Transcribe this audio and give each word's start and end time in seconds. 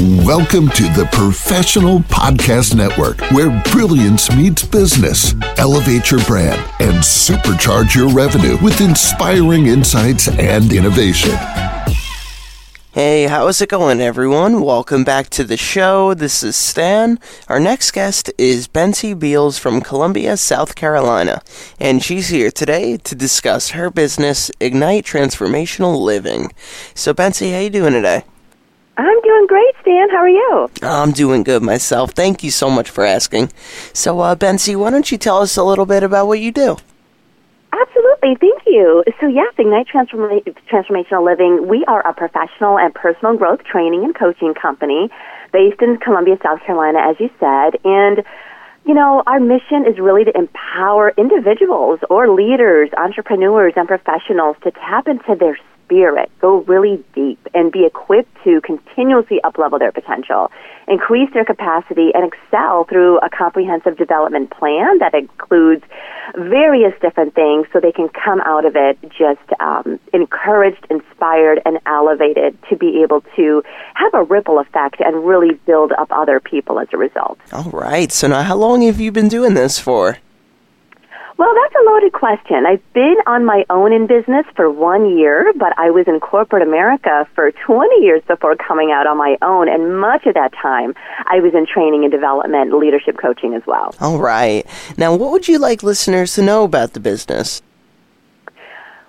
Welcome 0.00 0.70
to 0.70 0.82
the 0.88 1.08
Professional 1.12 2.00
Podcast 2.00 2.74
Network, 2.74 3.20
where 3.30 3.62
brilliance 3.70 4.28
meets 4.34 4.64
business. 4.64 5.36
Elevate 5.56 6.10
your 6.10 6.18
brand 6.24 6.60
and 6.80 6.96
supercharge 6.96 7.94
your 7.94 8.08
revenue 8.08 8.56
with 8.60 8.80
inspiring 8.80 9.66
insights 9.66 10.26
and 10.26 10.72
innovation. 10.72 11.30
Hey, 12.90 13.28
how's 13.28 13.62
it 13.62 13.68
going, 13.68 14.00
everyone? 14.00 14.62
Welcome 14.62 15.04
back 15.04 15.30
to 15.30 15.44
the 15.44 15.56
show. 15.56 16.12
This 16.12 16.42
is 16.42 16.56
Stan. 16.56 17.20
Our 17.46 17.60
next 17.60 17.92
guest 17.92 18.32
is 18.36 18.66
Bency 18.66 19.16
Beals 19.16 19.60
from 19.60 19.80
Columbia, 19.80 20.36
South 20.36 20.74
Carolina, 20.74 21.40
and 21.78 22.02
she's 22.02 22.30
here 22.30 22.50
today 22.50 22.96
to 22.96 23.14
discuss 23.14 23.70
her 23.70 23.90
business, 23.90 24.50
Ignite 24.58 25.04
Transformational 25.04 25.96
Living. 26.02 26.50
So, 26.94 27.14
Bency, 27.14 27.52
how 27.52 27.60
you 27.60 27.70
doing 27.70 27.92
today? 27.92 28.24
I'm 28.96 29.20
doing 29.22 29.46
great, 29.48 29.74
Stan. 29.80 30.10
How 30.10 30.18
are 30.18 30.28
you? 30.28 30.70
I'm 30.82 31.12
doing 31.12 31.42
good 31.42 31.62
myself. 31.62 32.12
Thank 32.12 32.44
you 32.44 32.50
so 32.50 32.70
much 32.70 32.90
for 32.90 33.04
asking. 33.04 33.50
So, 33.92 34.20
uh, 34.20 34.36
why 34.36 34.90
don't 34.90 35.10
you 35.10 35.18
tell 35.18 35.38
us 35.38 35.56
a 35.56 35.64
little 35.64 35.86
bit 35.86 36.02
about 36.02 36.28
what 36.28 36.38
you 36.40 36.52
do? 36.52 36.76
Absolutely. 37.72 38.36
Thank 38.40 38.62
you. 38.66 39.02
So, 39.20 39.26
yes, 39.26 39.52
Ignite 39.58 39.88
Transforma- 39.88 40.56
Transformational 40.70 41.24
Living, 41.24 41.66
we 41.66 41.84
are 41.86 42.06
a 42.06 42.14
professional 42.14 42.78
and 42.78 42.94
personal 42.94 43.36
growth 43.36 43.64
training 43.64 44.04
and 44.04 44.14
coaching 44.14 44.54
company 44.54 45.10
based 45.52 45.82
in 45.82 45.96
Columbia, 45.96 46.38
South 46.42 46.60
Carolina, 46.64 47.00
as 47.00 47.16
you 47.18 47.30
said. 47.40 47.80
And 47.84 48.24
you 48.86 48.92
know, 48.92 49.22
our 49.26 49.40
mission 49.40 49.86
is 49.88 49.98
really 49.98 50.24
to 50.24 50.36
empower 50.36 51.14
individuals 51.16 52.00
or 52.10 52.28
leaders, 52.28 52.90
entrepreneurs, 52.98 53.72
and 53.76 53.88
professionals 53.88 54.56
to 54.62 54.70
tap 54.72 55.08
into 55.08 55.34
their 55.34 55.58
spirit, 55.84 56.30
go 56.40 56.62
really 56.62 57.02
deep, 57.14 57.38
and 57.54 57.70
be 57.70 57.84
equipped 57.84 58.34
to 58.44 58.60
continuously 58.60 59.40
uplevel 59.44 59.78
their 59.78 59.92
potential, 59.92 60.50
increase 60.88 61.32
their 61.32 61.44
capacity, 61.44 62.10
and 62.14 62.32
excel 62.32 62.84
through 62.84 63.18
a 63.18 63.30
comprehensive 63.30 63.96
development 63.96 64.50
plan 64.50 64.98
that 64.98 65.14
includes 65.14 65.82
various 66.36 66.94
different 67.00 67.34
things 67.34 67.66
so 67.72 67.80
they 67.80 67.92
can 67.92 68.08
come 68.08 68.40
out 68.42 68.64
of 68.64 68.76
it 68.76 68.98
just 69.10 69.60
um, 69.60 69.98
encouraged, 70.12 70.86
inspired, 70.90 71.60
and 71.64 71.78
elevated 71.86 72.56
to 72.68 72.76
be 72.76 73.02
able 73.02 73.22
to 73.36 73.62
have 73.94 74.12
a 74.14 74.22
ripple 74.22 74.58
effect 74.58 75.00
and 75.00 75.26
really 75.26 75.54
build 75.66 75.92
up 75.92 76.08
other 76.10 76.40
people 76.40 76.78
as 76.80 76.88
a 76.92 76.96
result. 76.96 77.38
All 77.52 77.70
right. 77.70 78.10
So, 78.10 78.28
now 78.28 78.42
how 78.42 78.56
long 78.56 78.82
have 78.82 79.00
you 79.00 79.12
been 79.12 79.28
doing 79.28 79.54
this 79.54 79.78
for? 79.78 80.18
Well, 81.36 81.52
that's 81.52 81.74
a 81.74 81.90
loaded 81.90 82.12
question. 82.12 82.64
I've 82.64 82.92
been 82.92 83.16
on 83.26 83.44
my 83.44 83.64
own 83.68 83.92
in 83.92 84.06
business 84.06 84.46
for 84.54 84.70
one 84.70 85.18
year, 85.18 85.52
but 85.56 85.76
I 85.76 85.90
was 85.90 86.06
in 86.06 86.20
corporate 86.20 86.62
America 86.62 87.26
for 87.34 87.50
20 87.50 88.04
years 88.04 88.22
before 88.28 88.54
coming 88.54 88.92
out 88.92 89.08
on 89.08 89.16
my 89.16 89.36
own, 89.42 89.68
and 89.68 90.00
much 90.00 90.26
of 90.26 90.34
that 90.34 90.52
time 90.52 90.94
I 91.26 91.40
was 91.40 91.52
in 91.52 91.66
training 91.66 92.04
and 92.04 92.12
development, 92.12 92.72
leadership 92.78 93.18
coaching 93.20 93.54
as 93.54 93.62
well. 93.66 93.94
All 94.00 94.18
right. 94.18 94.64
Now, 94.96 95.16
what 95.16 95.32
would 95.32 95.48
you 95.48 95.58
like 95.58 95.82
listeners 95.82 96.34
to 96.34 96.42
know 96.42 96.62
about 96.62 96.92
the 96.92 97.00
business? 97.00 97.62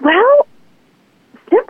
Well, 0.00 0.37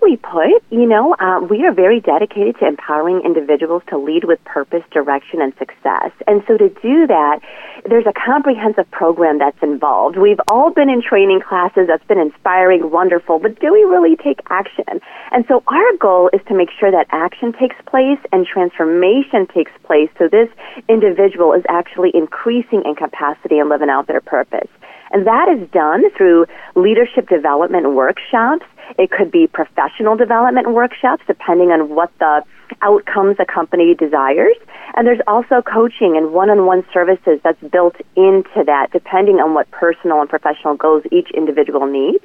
simply 0.09 0.17
put, 0.17 0.63
you 0.71 0.87
know, 0.87 1.15
uh, 1.19 1.41
we 1.41 1.65
are 1.65 1.73
very 1.73 2.01
dedicated 2.01 2.57
to 2.59 2.67
empowering 2.67 3.23
individuals 3.25 3.83
to 3.89 3.99
lead 3.99 4.25
with 4.25 4.43
purpose, 4.45 4.83
direction, 4.91 5.41
and 5.41 5.53
success. 5.59 6.11
And 6.27 6.43
so 6.47 6.57
to 6.57 6.69
do 6.69 7.07
that, 7.07 7.41
there's 7.89 8.07
a 8.07 8.13
comprehensive 8.13 8.91
program 8.91 9.39
that's 9.39 9.59
involved. 9.63 10.17
We've 10.17 10.41
all 10.51 10.71
been 10.71 10.89
in 10.89 11.03
training 11.03 11.41
classes 11.47 11.87
that's 11.89 12.05
been 12.07 12.19
inspiring, 12.19 12.91
wonderful, 12.91 13.39
but 13.39 13.59
do 13.61 13.73
we 13.73 13.83
really 13.85 14.17
take 14.17 14.41
action? 14.51 15.01
And 15.31 15.45
so 15.49 15.63
our 15.67 15.97
goal 15.99 16.31
is 16.33 16.41
to 16.49 16.55
make 16.55 16.71
sure 16.79 16.91
that 16.91 17.07
action 17.11 17.53
takes 17.53 17.77
place 17.87 18.19
and 18.33 18.47
transformation 18.47 19.47
takes 19.47 19.73
place 19.85 20.11
so 20.19 20.29
this 20.29 20.49
individual 20.89 21.53
is 21.53 21.63
actually 21.69 22.11
increasing 22.15 22.83
in 22.85 22.95
capacity 22.95 23.59
and 23.59 23.69
living 23.69 23.91
out 23.91 24.07
their 24.07 24.21
purpose. 24.21 24.69
And 25.11 25.27
that 25.27 25.49
is 25.49 25.69
done 25.71 26.11
through 26.17 26.47
leadership 26.75 27.29
development 27.29 27.93
workshops. 27.95 28.67
It 28.97 29.11
could 29.11 29.31
be 29.31 29.47
professional 29.47 30.17
development 30.17 30.71
workshops, 30.73 31.23
depending 31.27 31.71
on 31.71 31.95
what 31.95 32.11
the 32.19 32.43
outcomes 32.83 33.37
a 33.39 33.45
company 33.45 33.95
desires. 33.95 34.57
And 34.95 35.07
there's 35.07 35.21
also 35.27 35.63
coaching 35.63 36.17
and 36.17 36.33
one-on-one 36.33 36.85
services 36.93 37.41
that's 37.43 37.63
built 37.73 37.97
into 38.17 38.65
that, 38.67 38.91
depending 38.93 39.37
on 39.37 39.55
what 39.55 39.71
personal 39.71 40.21
and 40.21 40.29
professional 40.29 40.77
goals 40.77 41.03
each 41.13 41.31
individual 41.35 41.87
needs. 41.87 42.25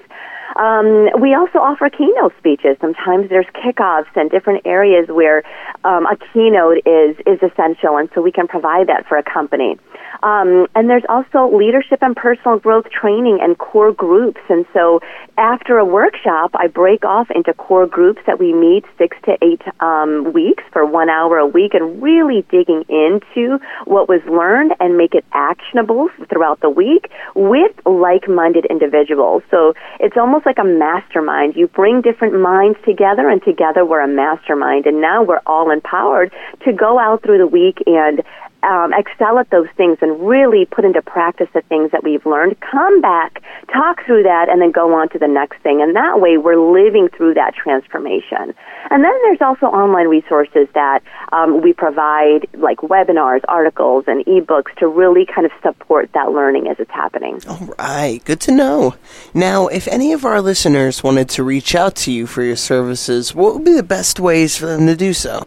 Um, 0.56 1.09
we 1.19 1.34
also 1.34 1.59
offer 1.59 1.90
keynote 1.90 2.34
speeches. 2.38 2.78
Sometimes 2.80 3.30
there's 3.30 3.47
kickoffs 3.56 4.14
and 4.16 4.30
different 4.30 4.66
areas 4.66 5.08
where 5.09 5.44
um, 5.84 6.06
a 6.06 6.18
keynote 6.31 6.78
is 6.86 7.18
is 7.25 7.40
essential, 7.41 7.97
and 7.97 8.09
so 8.14 8.22
we 8.22 8.31
can 8.31 8.47
provide 8.47 8.88
that 8.88 9.06
for 9.08 9.18
a 9.18 9.24
company. 9.24 9.78
Um, 10.24 10.68
and 10.74 10.90
there's 10.90 11.03
also 11.09 11.53
leadership 11.56 12.00
and 12.02 12.16
personal 12.16 12.58
growth 12.58 12.86
training 12.90 13.40
and 13.42 13.58
core 13.58 13.92
groups. 13.92 14.40
And 14.50 14.66
so 14.74 15.02
after 15.38 15.78
a 15.78 15.86
workshop, 15.86 16.52
I 16.53 16.68
break 16.68 17.03
off 17.03 17.28
into 17.30 17.53
core 17.53 17.88
groups 17.88 18.22
that 18.25 18.40
we 18.40 18.53
meet 18.53 18.86
six 18.97 19.18
to 19.25 19.38
eight 19.42 19.62
um, 19.81 20.31
weeks 20.31 20.63
for 20.72 20.86
one 20.86 21.09
hour 21.09 21.38
a 21.38 21.47
week 21.47 21.74
and 21.74 22.02
really 22.02 22.46
digging 22.50 22.86
into 22.88 23.59
what 23.86 24.08
was 24.08 24.22
learned 24.30 24.74
and 24.80 24.97
make 24.97 25.13
it 25.13 25.25
actionable 25.34 26.08
throughout 26.30 26.62
the 26.62 26.69
week 26.69 27.12
with 27.36 27.72
like-minded 27.86 28.66
individuals. 28.69 29.44
So 29.52 29.74
it's 30.00 30.16
almost 30.16 30.43
like 30.46 30.58
a 30.59 30.64
mastermind. 30.64 31.56
You 31.56 31.68
bring 31.68 32.02
different 32.02 32.40
minds 32.40 32.78
together 32.86 33.30
and 33.30 33.42
together 33.44 33.86
we're 33.86 34.02
a 34.02 34.08
mastermind 34.08 34.86
and 34.86 35.02
now 35.02 35.24
we're 35.24 35.42
all 35.46 35.72
empowered 35.72 36.31
to 36.66 36.74
go 36.74 37.00
out 37.00 37.24
through 37.24 37.38
the 37.40 37.48
week 37.48 37.81
and 37.86 38.22
um, 38.63 38.94
excel 38.94 39.40
at 39.40 39.50
those 39.50 39.68
things 39.75 39.97
and 40.01 40.28
really 40.28 40.66
put 40.66 40.85
into 40.85 41.01
practice 41.01 41.47
the 41.53 41.62
things 41.63 41.91
that 41.91 42.03
we've 42.03 42.25
learned, 42.25 42.59
come 42.59 43.01
back, 43.01 43.44
talk 43.72 44.06
through 44.06 44.24
that, 44.24 44.50
and 44.50 44.62
then 44.62 44.72
go 44.72 44.94
on 44.94 45.09
to 45.09 45.19
the 45.19 45.28
next 45.28 45.62
thing. 45.62 45.81
And 45.81 45.96
that 45.96 46.19
way, 46.19 46.38
we're 46.38 46.59
living 46.59 47.09
through 47.09 47.35
that 47.35 47.53
transformation. 47.56 48.53
And 48.90 49.03
then 49.03 49.13
there's 49.24 49.41
also 49.41 49.68
online 49.68 50.07
resources 50.07 50.68
that 50.74 51.01
um, 51.31 51.62
we 51.62 51.74
provide, 51.74 52.47
like 52.53 52.78
webinars, 52.79 53.41
articles, 53.47 54.06
and 54.07 54.25
ebooks 54.25 54.74
to 54.78 54.88
really 54.88 55.25
kind 55.25 55.45
of 55.45 55.51
support 55.62 56.09
that 56.13 56.31
learning 56.31 56.68
as 56.68 56.78
it's 56.80 56.91
happening. 56.91 57.41
All 57.47 57.74
right, 57.80 58.24
good 58.25 58.40
to 58.41 58.51
know. 58.51 58.95
Now, 59.34 59.68
if 59.68 59.88
any 59.88 60.13
of 60.13 60.25
our 60.25 60.41
listeners 60.41 61.03
wanted 61.03 61.30
to 61.30 61.44
reach 61.44 61.75
out 61.75 61.95
to 61.97 62.12
you 62.12 62.28
for 62.28 62.44
your 62.44 62.56
services, 62.56 63.34
what 63.34 63.56
would 63.56 63.66
be 63.66 63.74
the 63.74 63.84
best 63.84 64.19
ways 64.19 64.57
for 64.57 64.66
them 64.66 64.88
to 64.88 64.95
do 64.95 65.13
so? 65.13 65.45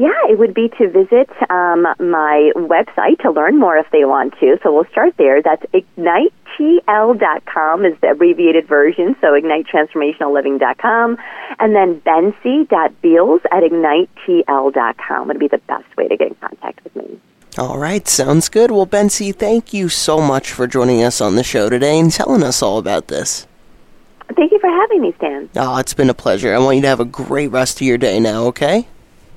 Yeah, 0.00 0.16
it 0.30 0.38
would 0.38 0.54
be 0.54 0.70
to 0.78 0.88
visit 0.88 1.28
um, 1.50 1.82
my 1.98 2.52
website 2.56 3.18
to 3.20 3.30
learn 3.30 3.58
more 3.58 3.76
if 3.76 3.84
they 3.92 4.06
want 4.06 4.32
to. 4.40 4.56
So 4.62 4.72
we'll 4.72 4.86
start 4.90 5.14
there. 5.18 5.42
That's 5.42 5.62
ignitetl.com 5.74 7.84
is 7.84 8.00
the 8.00 8.12
abbreviated 8.12 8.66
version, 8.66 9.14
so 9.20 9.38
ignitetransformationalliving.com. 9.38 11.18
And 11.58 11.76
then 11.76 12.00
bency.beals 12.00 13.42
at 13.52 13.62
ignitetl.com 13.62 15.28
would 15.28 15.38
be 15.38 15.48
the 15.48 15.60
best 15.68 15.94
way 15.98 16.08
to 16.08 16.16
get 16.16 16.28
in 16.28 16.34
contact 16.36 16.82
with 16.82 16.96
me. 16.96 17.20
All 17.58 17.78
right, 17.78 18.08
sounds 18.08 18.48
good. 18.48 18.70
Well, 18.70 18.86
Bency, 18.86 19.34
thank 19.34 19.74
you 19.74 19.90
so 19.90 20.18
much 20.18 20.50
for 20.50 20.66
joining 20.66 21.02
us 21.02 21.20
on 21.20 21.34
the 21.34 21.44
show 21.44 21.68
today 21.68 21.98
and 21.98 22.10
telling 22.10 22.42
us 22.42 22.62
all 22.62 22.78
about 22.78 23.08
this. 23.08 23.46
Thank 24.34 24.52
you 24.52 24.60
for 24.60 24.70
having 24.70 25.02
me, 25.02 25.12
Stan. 25.18 25.50
Oh, 25.56 25.76
it's 25.76 25.92
been 25.92 26.08
a 26.08 26.14
pleasure. 26.14 26.54
I 26.54 26.58
want 26.58 26.76
you 26.76 26.82
to 26.82 26.88
have 26.88 27.00
a 27.00 27.04
great 27.04 27.48
rest 27.48 27.82
of 27.82 27.84
your 27.86 27.98
day 27.98 28.18
now, 28.18 28.44
okay? 28.44 28.88